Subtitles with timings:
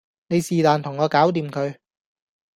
[0.29, 1.77] 你是旦同我搞掂佢